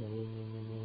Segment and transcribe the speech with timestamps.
[0.00, 0.77] Oh.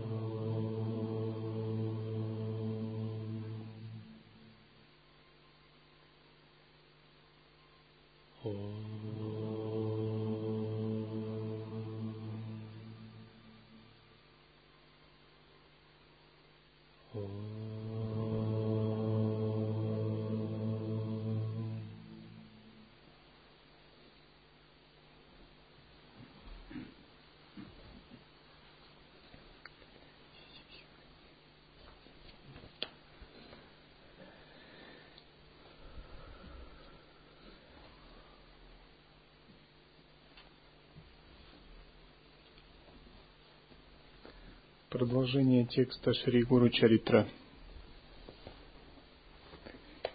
[44.93, 47.27] Продолжение текста Шри Гуру Чаритра.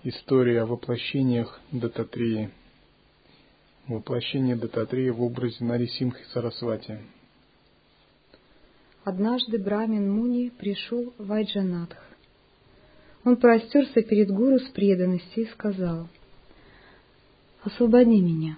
[0.04, 2.51] История о воплощениях Дататрии.
[3.88, 7.01] Воплощение Дататрии в образе Нарисимхи Сарасвати.
[9.02, 11.98] Однажды Брамин Муни пришел в Айджанатх.
[13.24, 16.07] Он простерся перед гуру с преданностью и сказал,
[17.65, 18.57] «Освободи меня.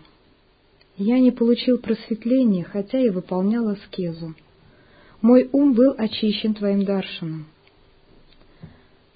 [0.98, 4.34] Я не получил просветления, хотя и выполнял аскезу
[5.22, 7.46] мой ум был очищен твоим даршаном.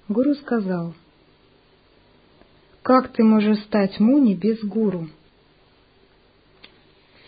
[0.07, 0.93] Гуру сказал,
[2.83, 5.09] как ты можешь стать муни без гуру?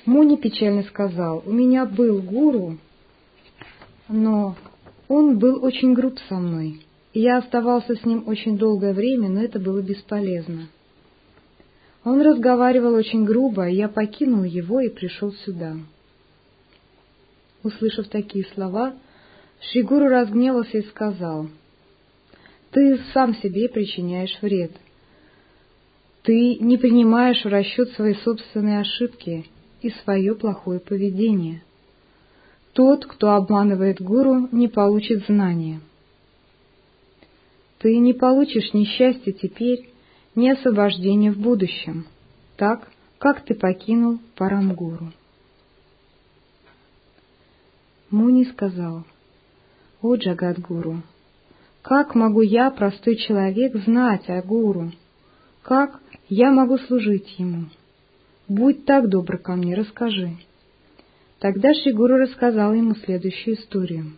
[0.06, 2.78] Муни печально сказал, у меня был гуру,
[4.08, 4.56] но
[5.08, 9.42] он был очень груб со мной, и я оставался с ним очень долгое время, но
[9.42, 10.68] это было бесполезно.
[12.04, 15.76] Он разговаривал очень грубо, и я покинул его и пришел сюда.
[17.68, 18.94] Услышав такие слова,
[19.60, 21.50] Шигуру разгневался и сказал,
[22.72, 24.72] «Ты сам себе причиняешь вред.
[26.24, 29.48] Ты не принимаешь в расчет свои собственные ошибки
[29.82, 31.62] и свое плохое поведение.
[32.72, 35.82] Тот, кто обманывает гуру, не получит знания.
[37.80, 39.90] Ты не получишь ни счастья теперь,
[40.36, 42.08] ни освобождения в будущем,
[42.56, 45.12] так, как ты покинул Парамгуру.
[48.10, 49.04] Муни сказал,
[50.02, 51.02] «О, Джагадгуру,
[51.82, 54.92] как могу я, простой человек, знать о гуру?
[55.62, 57.66] Как я могу служить ему?
[58.48, 60.38] Будь так добр ко мне, расскажи».
[61.40, 64.14] Тогда Шигуру рассказал ему следующую историю.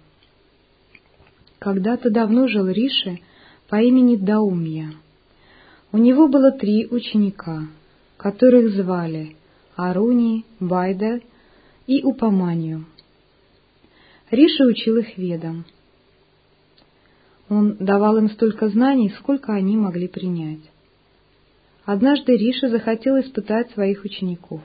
[1.58, 3.20] Когда-то давно жил Риши
[3.68, 4.94] по имени Даумья.
[5.92, 7.64] У него было три ученика,
[8.18, 9.36] которых звали
[9.76, 11.20] Аруни, Байда
[11.88, 12.86] и Упаманию.
[14.32, 15.66] Риша учил их ведам.
[17.50, 20.60] Он давал им столько знаний, сколько они могли принять.
[21.86, 24.62] Однажды Риша захотел испытать своих учеников.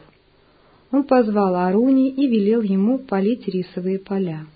[0.91, 4.47] Он позвал Аруни и велел ему полить рисовые поля.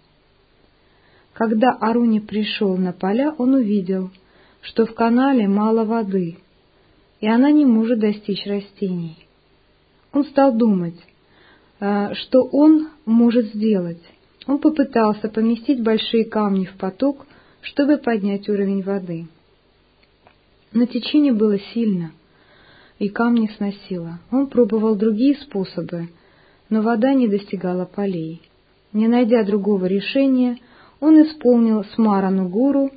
[1.33, 4.11] Когда Аруни пришел на поля, он увидел,
[4.61, 6.37] что в канале мало воды,
[7.21, 9.17] и она не может достичь растений.
[10.13, 10.99] Он стал думать,
[11.81, 14.03] э, что он может сделать,
[14.49, 17.27] он попытался поместить большие камни в поток,
[17.61, 19.27] чтобы поднять уровень воды.
[20.73, 22.13] Но течение было сильно,
[22.99, 24.21] и камни сносило.
[24.33, 26.09] Он пробовал другие способы,
[26.71, 28.41] но вода не достигала полей.
[28.95, 30.59] Не найдя другого решения,
[30.99, 32.91] он исполнил смарану гуру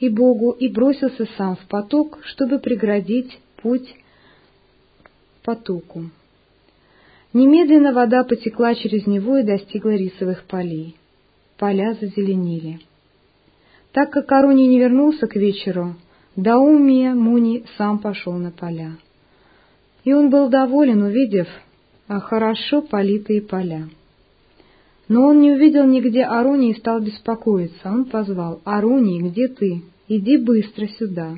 [0.00, 3.94] и Богу и бросился сам в поток, чтобы преградить путь
[5.44, 6.10] потоку.
[7.36, 10.96] Немедленно вода потекла через него и достигла рисовых полей.
[11.58, 12.80] Поля зазеленили.
[13.92, 15.96] Так как Аруни не вернулся к вечеру,
[16.34, 18.92] Даумия Муни сам пошел на поля.
[20.04, 21.46] И он был доволен, увидев
[22.08, 23.86] а хорошо политые поля.
[25.06, 27.90] Но он не увидел нигде Аруни и стал беспокоиться.
[27.90, 29.82] Он позвал «Аруни, где ты?
[30.08, 31.34] Иди быстро сюда!»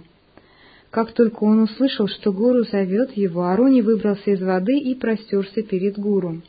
[0.91, 5.99] Как только он услышал, что гуру зовет его, Аруни выбрался из воды и простерся перед
[5.99, 6.41] гуру.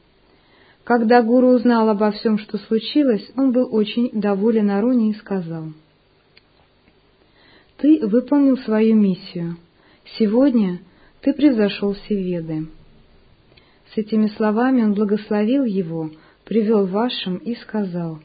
[0.85, 5.65] Когда гуру узнал обо всем, что случилось, он был очень доволен Аруни и сказал,
[7.77, 9.57] «Ты выполнил свою миссию.
[10.17, 10.79] Сегодня
[11.21, 12.67] ты превзошел все веды».
[13.93, 16.11] С этими словами он благословил его,
[16.45, 18.19] привел вашим и сказал,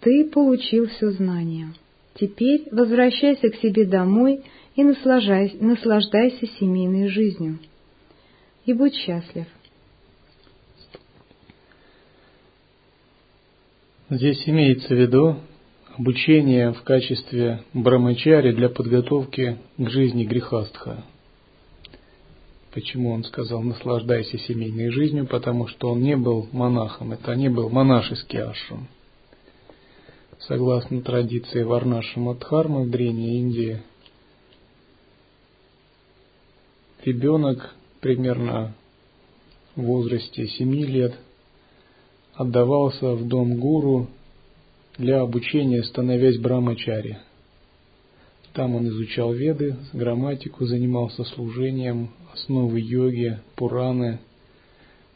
[0.00, 1.72] «Ты получил все знание.
[2.14, 4.42] Теперь возвращайся к себе домой
[4.76, 7.58] и наслаждайся, наслаждайся семейной жизнью.
[8.64, 9.46] И будь счастлив.
[14.10, 15.36] Здесь имеется в виду
[15.96, 21.04] обучение в качестве брамачари для подготовки к жизни грехастха.
[22.72, 25.26] Почему он сказал «наслаждайся семейной жизнью»?
[25.26, 28.88] Потому что он не был монахом, это не был монашеский ашрам.
[30.38, 33.82] согласно традиции Варнаша Мадхармы в Древней Индии,
[37.04, 38.74] ребенок примерно
[39.76, 41.14] в возрасте 7 лет
[42.34, 44.08] отдавался в дом гуру
[44.98, 47.18] для обучения, становясь брамачари.
[48.52, 54.18] Там он изучал веды, грамматику, занимался служением, основы йоги, пураны,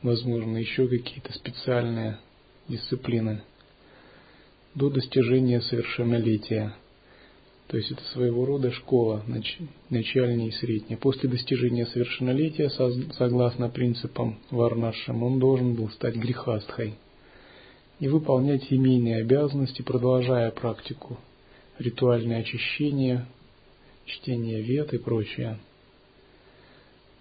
[0.02, 2.19] возможно, еще какие-то специальные
[2.69, 3.42] дисциплины
[4.75, 6.75] до достижения совершеннолетия.
[7.69, 9.25] То есть это своего рода школа,
[9.90, 10.99] начальная и средняя.
[10.99, 12.69] После достижения совершеннолетия,
[13.16, 16.94] согласно принципам Варнашам, он должен был стать грехастхой
[18.00, 21.19] и выполнять семейные обязанности, продолжая практику
[21.78, 23.26] ритуальное очищение,
[24.05, 25.58] чтение вет и прочее.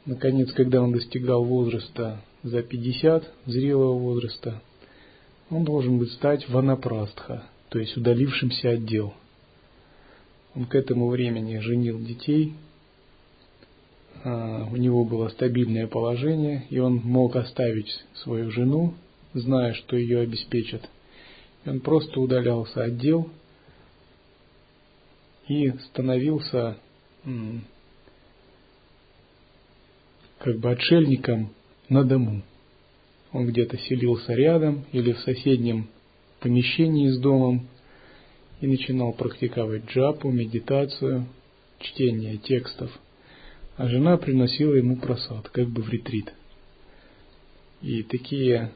[0.06, 4.62] Наконец, когда он достигал возраста за 50, зрелого возраста,
[5.50, 9.14] он должен был стать ванапрастха, то есть удалившимся от дел.
[10.56, 12.54] Он к этому времени женил детей,
[14.24, 18.94] а, у него было стабильное положение, и он мог оставить свою жену,
[19.34, 20.88] зная, что ее обеспечат.
[21.66, 23.30] И он просто удалялся от дел
[25.48, 26.78] и становился
[30.40, 31.50] как бы отшельником
[31.90, 32.44] на дому.
[33.32, 35.90] Он где-то селился рядом или в соседнем
[36.40, 37.68] помещении с домом
[38.64, 41.26] и начинал практиковать джапу, медитацию,
[41.80, 42.90] чтение текстов.
[43.76, 46.34] А жена приносила ему просад, как бы в ретрит.
[47.82, 48.72] И такие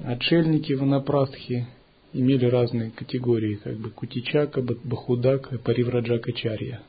[0.00, 1.68] отшельники ванапрастхи
[2.12, 6.82] имели разные категории, как бы Кутичака, Бахудака и Паривраджакачарья.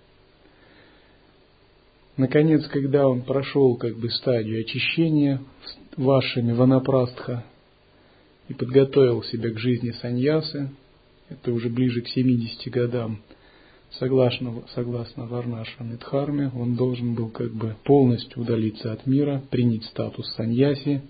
[2.17, 5.39] Наконец, когда он прошел как бы стадию очищения
[5.95, 7.45] вашими ванапрастха
[8.47, 10.71] и подготовил себя к жизни саньясы,
[11.29, 13.21] это уже ближе к 70 годам,
[13.91, 20.27] согласно, согласно Варнаша Мидхарме, он должен был как бы полностью удалиться от мира, принять статус
[20.35, 21.01] саньяси,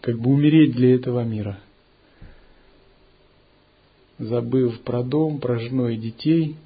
[0.00, 1.60] как бы умереть для этого мира–
[4.18, 6.56] забыв про дом, про жену и детей,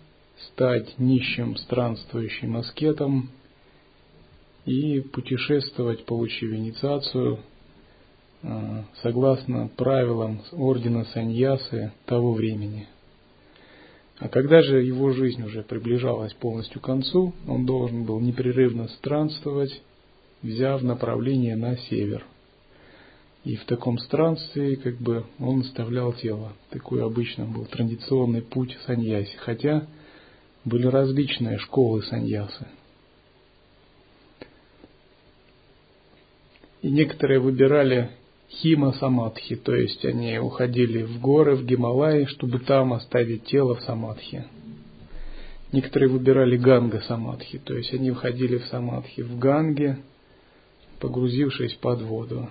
[0.49, 3.31] стать нищим странствующим аскетом
[4.65, 7.41] и путешествовать, получив инициацию,
[9.03, 12.89] согласно правилам ордена Саньясы того времени.
[14.19, 19.83] А когда же его жизнь уже приближалась полностью к концу, он должен был непрерывно странствовать,
[20.43, 22.25] взяв направление на север.
[23.45, 26.53] И в таком странстве как бы он оставлял тело.
[26.71, 29.37] Такой обычно был традиционный путь саньяси.
[29.39, 29.89] Хотя
[30.65, 32.67] были различные школы саньясы.
[36.83, 38.11] И некоторые выбирали
[38.61, 43.83] хима самадхи, то есть они уходили в горы, в Гималаи, чтобы там оставить тело в
[43.83, 44.45] самадхи.
[45.73, 49.99] Некоторые выбирали ганга самадхи, то есть они входили в самадхи в ганге,
[51.01, 52.51] погрузившись под воду.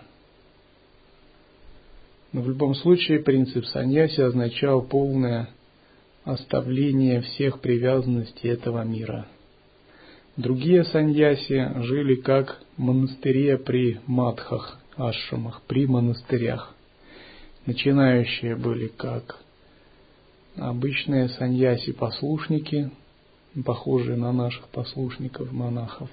[2.34, 5.50] Но в любом случае принцип саньяси означал полное
[6.24, 9.28] оставление всех привязанностей этого мира.
[10.38, 16.74] Другие саньяси жили как монастыре при матхах, ашрамах, при монастырях.
[17.66, 19.40] Начинающие были как
[20.58, 22.92] обычные саньяси-послушники,
[23.66, 26.10] похожие на наших послушников, монахов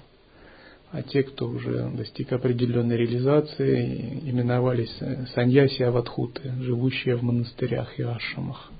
[0.91, 4.95] а те, кто уже достиг определенной реализации, именовались
[5.35, 8.71] саньяси аватхуты, живущие в монастырях и ашрамах.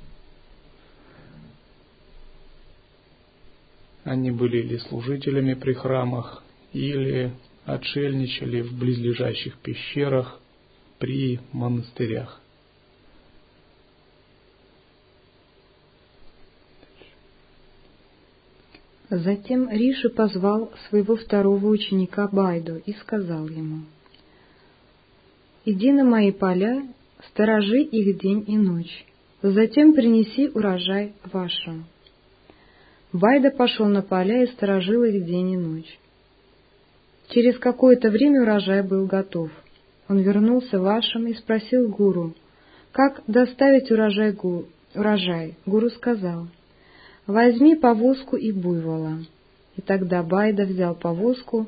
[4.04, 6.42] Они были или служителями при храмах,
[6.74, 7.32] или
[7.74, 10.40] отшельничали в близлежащих пещерах
[10.98, 12.42] при монастырях.
[19.10, 23.84] Затем Риши позвал своего второго ученика Байду и сказал ему,
[25.66, 26.84] «Иди на мои поля,
[27.32, 29.06] сторожи их день и ночь,
[29.42, 31.86] затем принеси урожай вашим».
[33.12, 36.00] Байда пошел на поля и сторожил их день и ночь.
[37.30, 39.52] Через какое-то время урожай был готов.
[40.08, 42.34] Он вернулся вашим и спросил гуру,
[42.92, 44.66] как доставить урожай, гу...
[44.96, 45.56] урожай.
[45.66, 46.48] Гуру сказал—
[47.30, 49.20] возьми повозку и буйвола.
[49.76, 51.68] И тогда Байда взял повозку,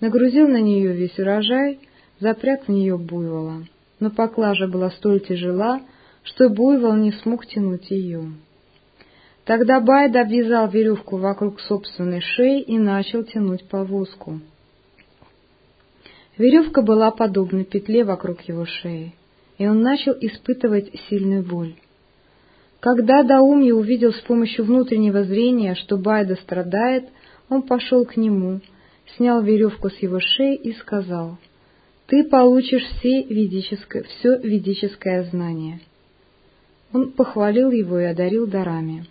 [0.00, 1.80] нагрузил на нее весь урожай,
[2.20, 3.64] запряг в нее буйвола.
[3.98, 5.80] Но поклажа была столь тяжела,
[6.22, 8.32] что буйвол не смог тянуть ее.
[9.44, 14.40] Тогда Байда обвязал веревку вокруг собственной шеи и начал тянуть повозку.
[16.40, 19.14] Веревка была подобна петле вокруг его шеи,
[19.58, 21.74] и он начал испытывать сильную боль.
[22.80, 27.10] Когда Дауми увидел с помощью внутреннего зрения, что Байда страдает,
[27.50, 28.60] он пошел к нему,
[29.18, 31.36] снял веревку с его шеи и сказал,
[32.06, 35.80] «Ты получишь все ведическое, все ведическое знание».
[36.94, 39.04] Он похвалил его и одарил дарами.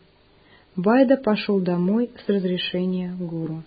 [0.75, 3.63] Байда пошел домой с разрешения гуру.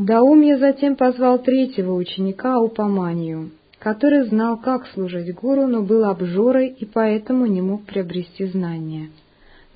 [0.00, 6.86] Даумья затем позвал третьего ученика Упаманию, который знал, как служить гуру, но был обжорой и
[6.86, 9.10] поэтому не мог приобрести знания.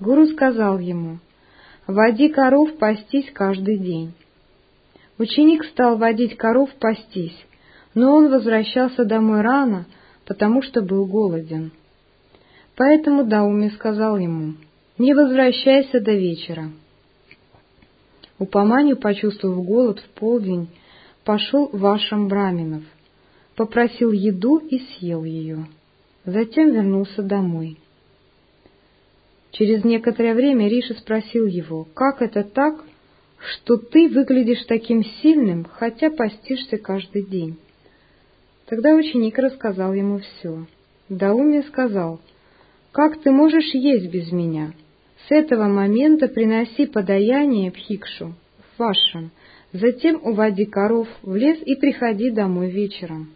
[0.00, 1.18] Гуру сказал ему,
[1.86, 4.14] «Води коров пастись каждый день».
[5.18, 7.36] Ученик стал водить коров пастись,
[7.92, 9.84] но он возвращался домой рано,
[10.24, 11.70] потому что был голоден.
[12.76, 14.54] Поэтому Дауми сказал ему,
[14.96, 16.70] «Не возвращайся до вечера».
[18.38, 20.68] Упоманию, почувствовав голод в полдень,
[21.24, 22.82] пошел в Ашам Браминов,
[23.54, 25.66] попросил еду и съел ее.
[26.24, 27.78] Затем вернулся домой.
[29.52, 32.84] Через некоторое время Риша спросил его, «Как это так,
[33.38, 37.56] что ты выглядишь таким сильным, хотя постишься каждый день?»
[38.66, 40.66] Тогда ученик рассказал ему все.
[41.08, 42.20] Дауми сказал,
[42.90, 44.72] «Как ты можешь есть без меня?
[45.28, 48.34] С этого момента приноси подаяние Пхикшу,
[48.76, 49.30] вашим,
[49.72, 53.34] затем уводи коров в лес и приходи домой вечером».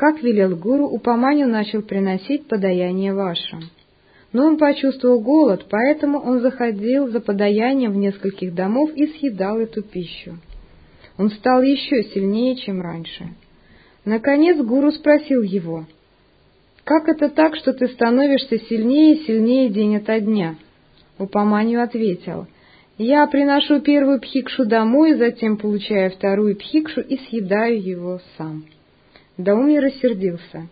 [0.00, 3.64] Как велел гуру, Упаманю начал приносить подаяние вашим.
[4.32, 9.82] Но он почувствовал голод, поэтому он заходил за подаянием в нескольких домов и съедал эту
[9.82, 10.38] пищу.
[11.18, 13.26] Он стал еще сильнее, чем раньше.
[14.06, 15.84] Наконец гуру спросил его,
[16.84, 20.56] «Как это так, что ты становишься сильнее и сильнее день ото дня?»
[21.18, 22.46] Упаманью ответил,
[22.98, 28.64] «Я приношу первую пхикшу домой, затем получаю вторую пхикшу и съедаю его сам».
[29.36, 30.68] Дауми рассердился.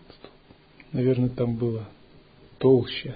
[0.91, 1.87] Наверное, там было
[2.57, 3.15] толще.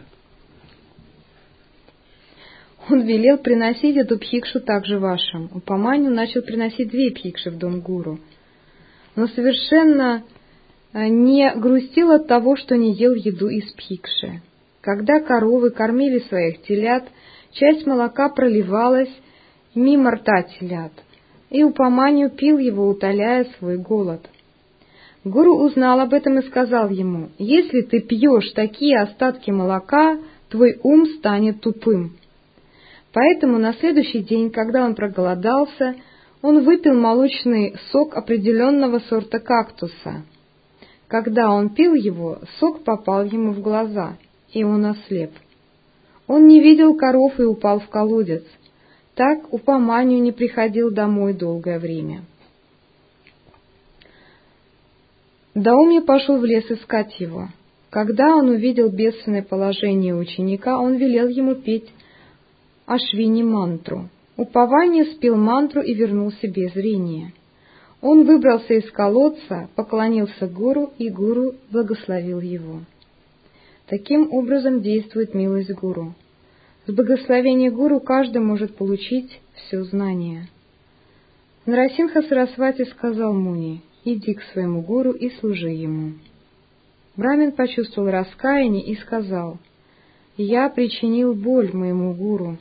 [2.89, 5.49] Он велел приносить эту пхикшу также вашим.
[5.53, 8.19] Упаманю начал приносить две пхикши в дом гуру.
[9.15, 10.23] Но совершенно
[10.93, 14.41] не грустил от того, что не ел еду из пхикши.
[14.81, 17.05] Когда коровы кормили своих телят,
[17.51, 19.09] часть молока проливалась
[19.75, 20.91] мимо рта телят,
[21.49, 24.21] и Упаманю пил его, утоляя свой голод.
[25.23, 30.19] Гуру узнал об этом и сказал ему, «Если ты пьешь такие остатки молока,
[30.49, 32.17] твой ум станет тупым».
[33.13, 35.95] Поэтому на следующий день, когда он проголодался,
[36.41, 40.23] он выпил молочный сок определенного сорта кактуса.
[41.13, 44.17] Когда он пил его, сок попал ему в глаза,
[44.51, 45.29] и он ослеп.
[46.25, 48.41] Он не видел коров и упал в колодец.
[49.13, 52.23] Так Упаманию не приходил домой долгое время.
[55.53, 57.49] Дауми пошел в лес искать его.
[57.91, 61.91] Когда он увидел бедственное положение ученика, он велел ему петь
[62.87, 64.09] Ашвини мантру.
[64.35, 67.33] Упование спел мантру и вернулся без зрения.
[68.03, 72.81] Он выбрался из колодца, поклонился гуру, и гуру благословил его.
[73.87, 76.13] Таким образом действует милость гуру.
[76.85, 80.49] С благословения гуру каждый может получить все знание.
[81.65, 86.15] Нарасинха Сарасвати сказал Муни, иди к своему гуру и служи ему.
[87.15, 89.59] Брамин почувствовал раскаяние и сказал,
[90.35, 92.57] «Я причинил боль моему гуру.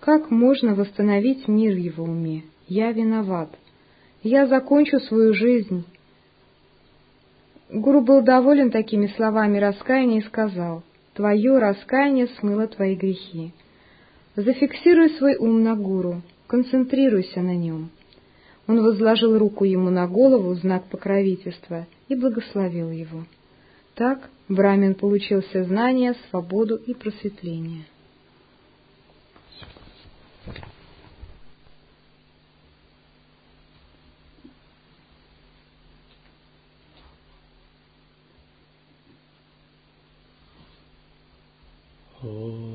[0.00, 2.42] Как можно восстановить мир в его уме?
[2.66, 3.48] Я виноват
[4.22, 5.84] я закончу свою жизнь.
[7.70, 10.82] Гуру был доволен такими словами раскаяния и сказал,
[11.14, 13.52] «Твое раскаяние смыло твои грехи.
[14.36, 17.90] Зафиксируй свой ум на Гуру, концентрируйся на нем».
[18.68, 23.24] Он возложил руку ему на голову в знак покровительства и благословил его.
[23.94, 27.84] Так Брамин получил все знания, свободу и просветление.
[42.24, 42.71] Oh.